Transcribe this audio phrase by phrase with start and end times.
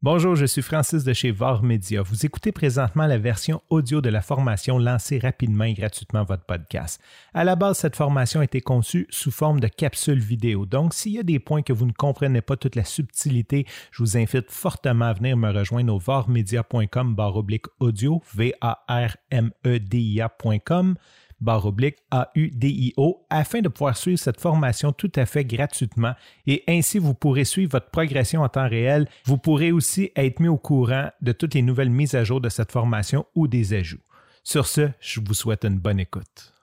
[0.00, 2.02] Bonjour, je suis Francis de chez VAR Media.
[2.02, 7.02] Vous écoutez présentement la version audio de la formation Lancez rapidement et gratuitement votre podcast.
[7.34, 10.66] À la base, cette formation a été conçue sous forme de capsule vidéo.
[10.66, 14.04] Donc, s'il y a des points que vous ne comprenez pas toute la subtilité, je
[14.04, 17.16] vous invite fortement à venir me rejoindre au varmedia.com
[17.80, 20.94] audio, V-A-R-M-E-D-I-A.com
[21.40, 26.14] barre oblique AUDIO afin de pouvoir suivre cette formation tout à fait gratuitement
[26.46, 29.08] et ainsi vous pourrez suivre votre progression en temps réel.
[29.24, 32.48] Vous pourrez aussi être mis au courant de toutes les nouvelles mises à jour de
[32.48, 33.98] cette formation ou des ajouts.
[34.44, 36.54] Sur ce, je vous souhaite une bonne écoute.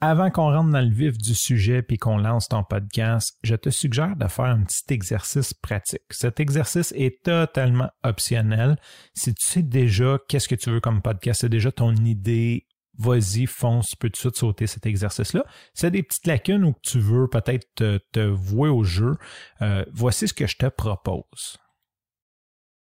[0.00, 3.70] Avant qu'on rentre dans le vif du sujet puis qu'on lance ton podcast, je te
[3.70, 6.02] suggère de faire un petit exercice pratique.
[6.10, 8.76] Cet exercice est totalement optionnel.
[9.14, 12.66] Si tu sais déjà qu'est-ce que tu veux comme podcast, c'est déjà ton idée
[12.98, 15.44] vas-y, fonce, tu peux tout de suite sauter cet exercice-là?
[15.74, 19.16] Si des petites lacunes ou que tu veux peut-être te, vouer au jeu,
[19.62, 21.58] euh, voici ce que je te propose.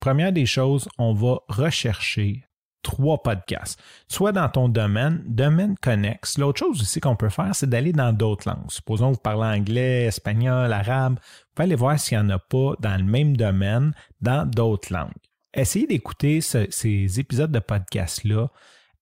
[0.00, 2.44] Première des choses, on va rechercher
[2.82, 6.38] trois podcasts, soit dans ton domaine, domaine connexe.
[6.38, 8.70] L'autre chose aussi qu'on peut faire, c'est d'aller dans d'autres langues.
[8.70, 12.38] Supposons que vous parlez anglais, espagnol, arabe, vous pouvez aller voir s'il n'y en a
[12.38, 15.10] pas dans le même domaine, dans d'autres langues.
[15.52, 18.50] Essayez d'écouter ces épisodes de podcast-là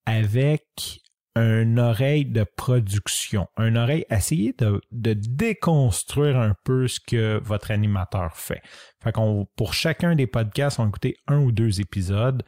[0.07, 1.01] avec
[1.37, 8.37] une oreille de production, une oreille, essayez de, déconstruire un peu ce que votre animateur
[8.37, 8.63] fait.
[9.03, 12.45] Fait qu'on, pour chacun des podcasts, on va écouter un ou deux épisodes,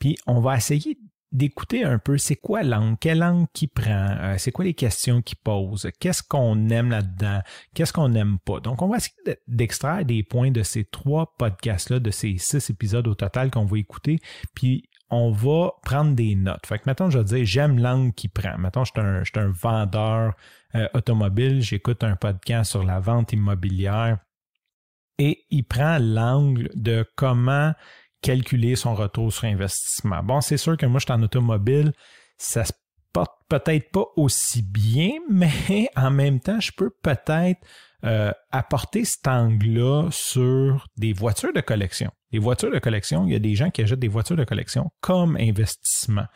[0.00, 0.98] puis on va essayer
[1.30, 5.22] d'écouter un peu c'est quoi langue, quelle langue qui prend, euh, c'est quoi les questions
[5.22, 7.40] qu'il pose, qu'est-ce qu'on aime là-dedans,
[7.72, 8.60] qu'est-ce qu'on n'aime pas.
[8.60, 13.08] Donc, on va essayer d'extraire des points de ces trois podcasts-là, de ces six épisodes
[13.08, 14.18] au total qu'on va écouter,
[14.54, 16.66] puis on va prendre des notes.
[16.66, 18.56] Fait que maintenant, je vais dire, j'aime l'angle qui prend.
[18.56, 18.92] Maintenant, je
[19.24, 20.32] suis un, vendeur
[20.74, 24.18] euh, automobile, j'écoute un podcast sur la vente immobilière
[25.18, 27.74] et il prend l'angle de comment
[28.22, 30.22] calculer son retour sur investissement.
[30.22, 31.92] Bon, c'est sûr que moi, je suis en automobile,
[32.38, 32.72] ça se
[33.12, 37.60] porte peut-être pas aussi bien, mais en même temps, je peux peut-être
[38.04, 42.10] euh, apporter cet angle-là sur des voitures de collection.
[42.32, 44.90] Les voitures de collection, il y a des gens qui achètent des voitures de collection
[45.00, 46.26] comme investissement,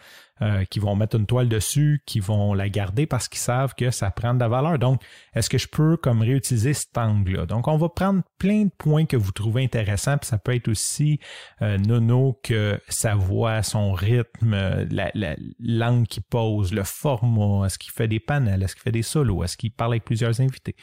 [0.43, 3.91] euh, qui vont mettre une toile dessus, qui vont la garder parce qu'ils savent que
[3.91, 4.79] ça prend de la valeur.
[4.79, 5.03] Donc,
[5.35, 7.47] est-ce que je peux comme réutiliser cet angle-là?
[7.47, 10.69] Donc, on va prendre plein de points que vous trouvez intéressants, puis ça peut être
[10.69, 11.19] aussi
[11.63, 14.55] euh, nono que sa voix, son rythme,
[14.91, 15.11] la,
[15.59, 19.43] langue qu'il pose, le format, est-ce qu'il fait des panels, est-ce qu'il fait des solos,
[19.43, 20.77] est-ce qu'il parle avec plusieurs invités?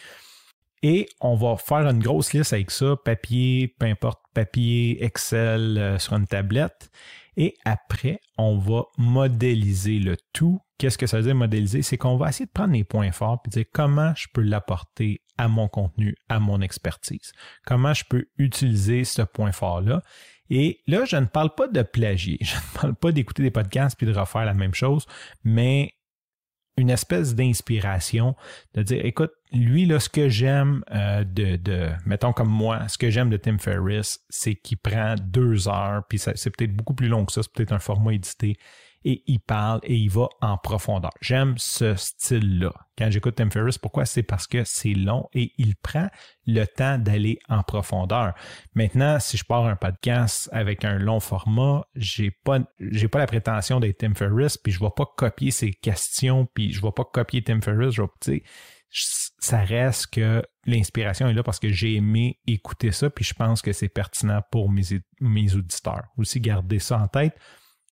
[0.83, 5.97] Et on va faire une grosse liste avec ça, papier, peu importe, papier, Excel euh,
[5.97, 6.91] sur une tablette.
[7.37, 10.59] Et après, on va modéliser le tout.
[10.77, 11.83] Qu'est-ce que ça veut dire modéliser?
[11.83, 15.21] C'est qu'on va essayer de prendre les points forts et dire comment je peux l'apporter
[15.37, 17.31] à mon contenu, à mon expertise.
[17.65, 20.01] Comment je peux utiliser ce point fort-là?
[20.49, 22.37] Et là, je ne parle pas de plagier.
[22.41, 25.07] Je ne parle pas d'écouter des podcasts puis de refaire la même chose,
[25.45, 25.93] mais
[26.77, 28.35] une espèce d'inspiration,
[28.73, 32.97] de dire, écoute, lui, là, ce que j'aime euh, de, de, mettons comme moi, ce
[32.97, 37.07] que j'aime de Tim Ferriss, c'est qu'il prend deux heures, puis c'est peut-être beaucoup plus
[37.07, 38.57] long que ça, c'est peut-être un format édité,
[39.05, 41.11] et il parle et il va en profondeur.
[41.21, 42.73] J'aime ce style-là.
[42.97, 44.05] Quand j'écoute Tim Ferriss, pourquoi?
[44.05, 46.07] C'est parce que c'est long et il prend
[46.45, 48.33] le temps d'aller en profondeur.
[48.75, 53.27] Maintenant, si je pars un podcast avec un long format, j'ai pas, j'ai pas la
[53.27, 57.03] prétention d'être Tim Ferriss, puis je vais pas copier ses questions, puis je vais pas
[57.03, 58.43] copier Tim Ferriss, je vais,
[58.93, 63.61] ça reste que l'inspiration est là parce que j'ai aimé écouter ça, puis je pense
[63.61, 64.83] que c'est pertinent pour mes,
[65.19, 66.05] mes auditeurs.
[66.17, 67.35] Aussi, garder ça en tête.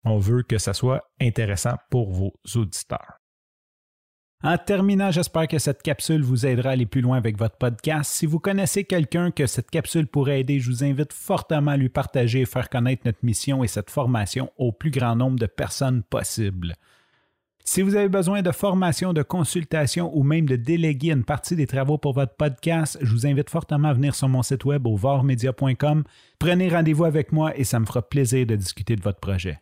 [0.05, 3.19] On veut que ça soit intéressant pour vos auditeurs.
[4.45, 8.13] En terminant, j'espère que cette capsule vous aidera à aller plus loin avec votre podcast.
[8.13, 11.89] Si vous connaissez quelqu'un que cette capsule pourrait aider, je vous invite fortement à lui
[11.89, 16.05] partager et faire connaître notre mission et cette formation au plus grand nombre de personnes
[16.05, 16.77] possible.
[17.65, 21.67] Si vous avez besoin de formation, de consultation ou même de déléguer une partie des
[21.67, 24.97] travaux pour votre podcast, je vous invite fortement à venir sur mon site web au
[24.97, 26.05] varmedia.com.
[26.39, 29.59] Prenez rendez-vous avec moi et ça me fera plaisir de discuter de votre projet.